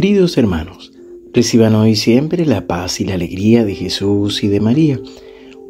[0.00, 0.92] Queridos hermanos,
[1.32, 5.00] reciban hoy siempre la paz y la alegría de Jesús y de María.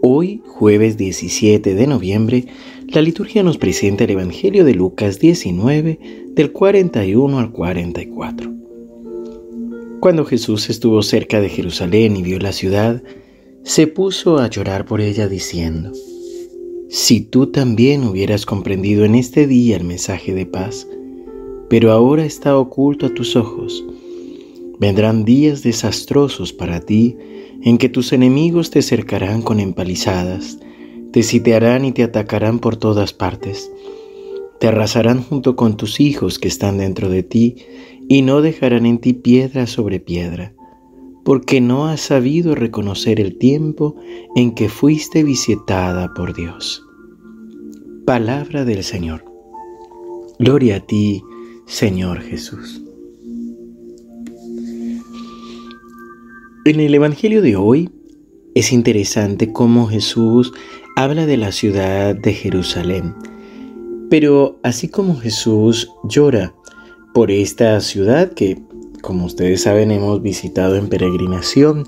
[0.00, 2.46] Hoy, jueves 17 de noviembre,
[2.88, 5.98] la liturgia nos presenta el Evangelio de Lucas 19,
[6.30, 8.50] del 41 al 44.
[10.00, 13.02] Cuando Jesús estuvo cerca de Jerusalén y vio la ciudad,
[13.62, 15.92] se puso a llorar por ella diciendo,
[16.88, 20.88] Si tú también hubieras comprendido en este día el mensaje de paz,
[21.68, 23.84] pero ahora está oculto a tus ojos,
[24.78, 27.16] Vendrán días desastrosos para ti
[27.62, 30.58] en que tus enemigos te cercarán con empalizadas,
[31.12, 33.70] te sitiarán y te atacarán por todas partes.
[34.58, 37.56] Te arrasarán junto con tus hijos que están dentro de ti
[38.08, 40.54] y no dejarán en ti piedra sobre piedra,
[41.24, 43.96] porque no has sabido reconocer el tiempo
[44.34, 46.84] en que fuiste visitada por Dios.
[48.04, 49.24] Palabra del Señor.
[50.38, 51.22] Gloria a ti,
[51.66, 52.82] Señor Jesús.
[56.66, 57.90] En el Evangelio de hoy
[58.54, 60.54] es interesante cómo Jesús
[60.96, 63.14] habla de la ciudad de Jerusalén.
[64.08, 66.54] Pero así como Jesús llora
[67.12, 68.62] por esta ciudad que,
[69.02, 71.84] como ustedes saben, hemos visitado en peregrinación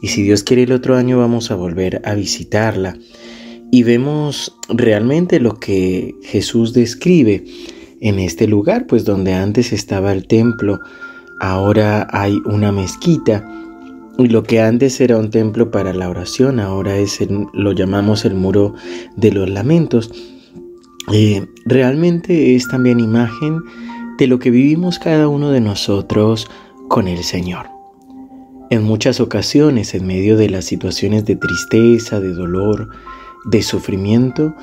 [0.00, 2.96] y si Dios quiere el otro año vamos a volver a visitarla.
[3.72, 7.46] Y vemos realmente lo que Jesús describe
[8.00, 10.78] en este lugar, pues donde antes estaba el templo,
[11.40, 13.44] ahora hay una mezquita
[14.24, 17.18] y lo que antes era un templo para la oración, ahora es
[17.52, 18.74] lo llamamos el muro
[19.16, 20.10] de los lamentos.
[21.12, 23.60] Eh, realmente es también imagen
[24.18, 26.46] de lo que vivimos cada uno de nosotros
[26.88, 27.66] con el Señor.
[28.70, 32.90] En muchas ocasiones, en medio de las situaciones de tristeza, de dolor,
[33.46, 34.54] de sufrimiento,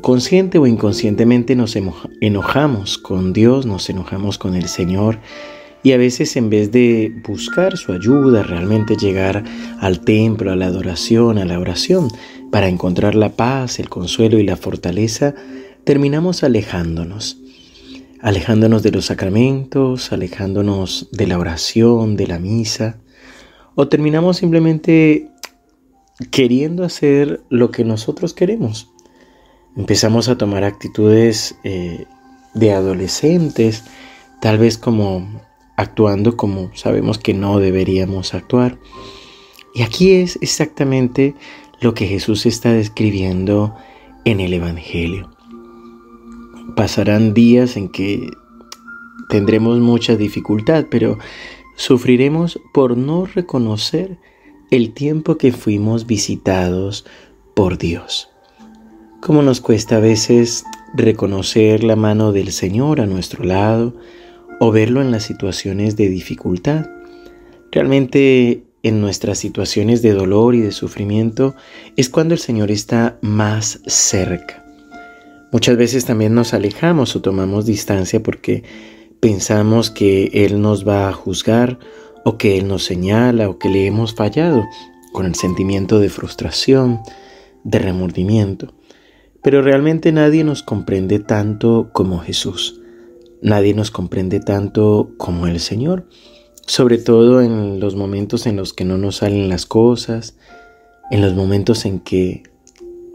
[0.00, 1.76] consciente o inconscientemente nos
[2.20, 5.18] enojamos con Dios, nos enojamos con el Señor
[5.86, 9.44] y a veces en vez de buscar su ayuda, realmente llegar
[9.78, 12.08] al templo, a la adoración, a la oración,
[12.50, 15.36] para encontrar la paz, el consuelo y la fortaleza,
[15.84, 17.38] terminamos alejándonos.
[18.20, 22.98] Alejándonos de los sacramentos, alejándonos de la oración, de la misa,
[23.76, 25.30] o terminamos simplemente
[26.32, 28.90] queriendo hacer lo que nosotros queremos.
[29.76, 32.06] Empezamos a tomar actitudes eh,
[32.54, 33.84] de adolescentes,
[34.40, 35.45] tal vez como
[35.76, 38.78] actuando como sabemos que no deberíamos actuar.
[39.74, 41.34] Y aquí es exactamente
[41.80, 43.74] lo que Jesús está describiendo
[44.24, 45.30] en el Evangelio.
[46.74, 48.30] Pasarán días en que
[49.28, 51.18] tendremos mucha dificultad, pero
[51.76, 54.18] sufriremos por no reconocer
[54.70, 57.04] el tiempo que fuimos visitados
[57.54, 58.30] por Dios.
[59.20, 63.94] Como nos cuesta a veces reconocer la mano del Señor a nuestro lado,
[64.58, 66.86] o verlo en las situaciones de dificultad.
[67.72, 71.54] Realmente en nuestras situaciones de dolor y de sufrimiento
[71.96, 74.64] es cuando el Señor está más cerca.
[75.52, 78.64] Muchas veces también nos alejamos o tomamos distancia porque
[79.20, 81.78] pensamos que Él nos va a juzgar
[82.24, 84.64] o que Él nos señala o que le hemos fallado
[85.12, 87.00] con el sentimiento de frustración,
[87.64, 88.74] de remordimiento.
[89.42, 92.80] Pero realmente nadie nos comprende tanto como Jesús.
[93.42, 96.08] Nadie nos comprende tanto como el Señor,
[96.66, 100.36] sobre todo en los momentos en los que no nos salen las cosas,
[101.10, 102.42] en los momentos en que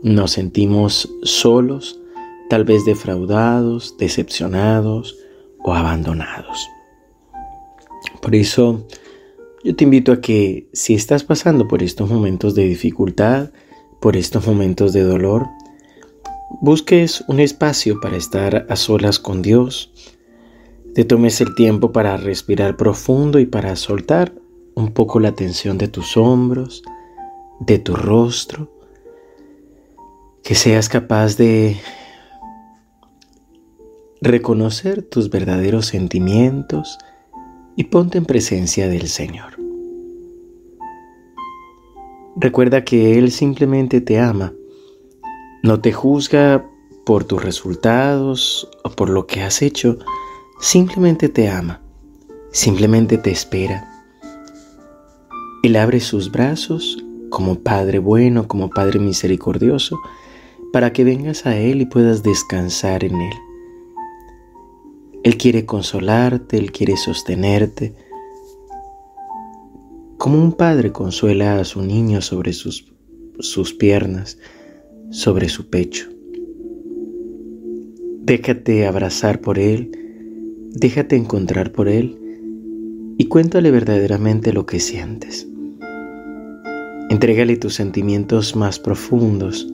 [0.03, 1.99] nos sentimos solos,
[2.49, 5.17] tal vez defraudados, decepcionados
[5.63, 6.67] o abandonados.
[8.21, 8.87] Por eso
[9.63, 13.51] yo te invito a que si estás pasando por estos momentos de dificultad,
[13.99, 15.47] por estos momentos de dolor,
[16.59, 19.91] busques un espacio para estar a solas con Dios,
[20.93, 24.33] te tomes el tiempo para respirar profundo y para soltar
[24.75, 26.83] un poco la tensión de tus hombros,
[27.59, 28.69] de tu rostro,
[30.43, 31.77] que seas capaz de
[34.21, 36.97] reconocer tus verdaderos sentimientos
[37.75, 39.57] y ponte en presencia del Señor.
[42.35, 44.53] Recuerda que Él simplemente te ama,
[45.63, 46.65] no te juzga
[47.05, 49.97] por tus resultados o por lo que has hecho,
[50.59, 51.81] simplemente te ama,
[52.51, 53.87] simplemente te espera.
[55.63, 59.99] Él abre sus brazos como Padre bueno, como Padre misericordioso,
[60.73, 63.33] para que vengas a Él y puedas descansar en Él.
[65.23, 67.95] Él quiere consolarte, Él quiere sostenerte,
[70.17, 72.93] como un padre consuela a su niño sobre sus,
[73.39, 74.37] sus piernas,
[75.11, 76.09] sobre su pecho.
[78.23, 79.91] Déjate abrazar por Él
[80.73, 82.17] Déjate encontrar por Él
[83.17, 85.45] y cuéntale verdaderamente lo que sientes.
[87.09, 89.67] Entrégale tus sentimientos más profundos.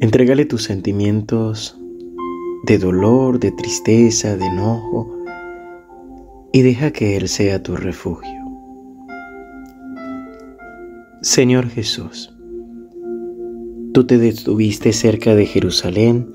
[0.00, 1.78] Entrégale tus sentimientos
[2.66, 5.14] de dolor, de tristeza, de enojo,
[6.52, 8.42] y deja que Él sea tu refugio.
[11.22, 12.33] Señor Jesús,
[13.94, 16.32] tú te detuviste cerca de Jerusalén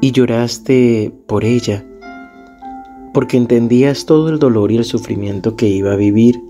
[0.00, 1.86] y lloraste por ella,
[3.12, 6.42] porque entendías todo el dolor y el sufrimiento que iba a vivir,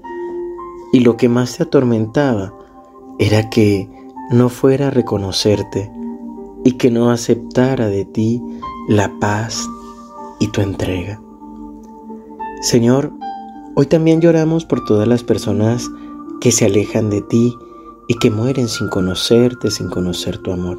[0.93, 2.55] y lo que más te atormentaba
[3.19, 3.91] era que
[4.31, 5.91] no fuera a reconocerte
[6.65, 8.41] y que no aceptara de ti
[8.89, 9.69] la paz
[10.39, 11.21] y tu entrega.
[12.63, 13.13] Señor,
[13.75, 15.91] hoy también lloramos por todas las personas
[16.41, 17.53] que se alejan de ti
[18.09, 20.79] y que mueren sin conocerte, sin conocer tu amor.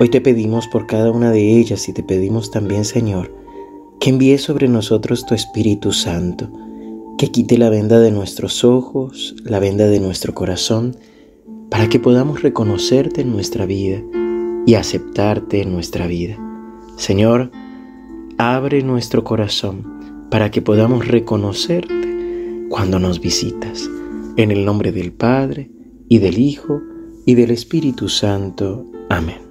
[0.00, 3.32] Hoy te pedimos por cada una de ellas y te pedimos también, Señor,
[4.00, 6.50] que envíes sobre nosotros tu Espíritu Santo,
[7.18, 10.96] que quite la venda de nuestros ojos, la venda de nuestro corazón,
[11.70, 14.02] para que podamos reconocerte en nuestra vida
[14.66, 16.36] y aceptarte en nuestra vida.
[16.96, 17.52] Señor,
[18.38, 23.88] abre nuestro corazón para que podamos reconocerte cuando nos visitas.
[24.36, 25.70] En el nombre del Padre,
[26.08, 26.80] y del Hijo,
[27.26, 28.86] y del Espíritu Santo.
[29.10, 29.42] Amén.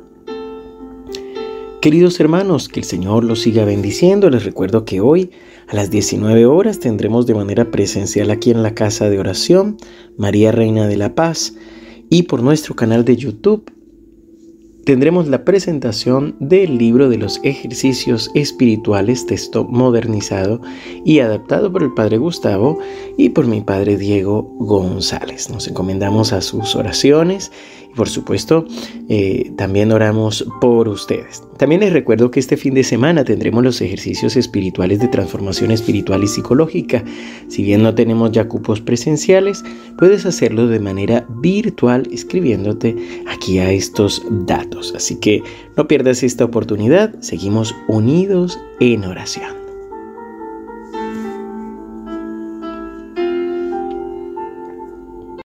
[1.82, 4.30] Queridos hermanos, que el Señor los siga bendiciendo.
[4.32, 5.32] Les recuerdo que hoy
[5.68, 9.78] a las 19 horas tendremos de manera presencial aquí en la casa de oración
[10.18, 11.56] María Reina de la Paz
[12.10, 13.72] y por nuestro canal de YouTube
[14.86, 20.62] tendremos la presentación del libro de los ejercicios espirituales, texto modernizado
[21.06, 22.80] y adaptado por el Padre Gustavo
[23.18, 25.50] y por mi Padre Diego González.
[25.50, 27.52] Nos encomendamos a sus oraciones
[27.96, 28.66] por supuesto
[29.10, 31.44] eh, también oramos por ustedes.
[31.58, 36.24] También les recuerdo que este fin de semana tendremos los ejercicios espirituales de transformación espiritual
[36.24, 37.04] y psicológica.
[37.50, 39.64] Si bien no tenemos ya cupos presenciales,
[39.98, 42.96] puedes hacerlo de manera virtual escribiéndote
[43.28, 44.94] aquí a estos datos.
[44.96, 45.44] Así que
[45.78, 47.14] no pierdas esta oportunidad.
[47.22, 49.61] Seguimos unidos en oración.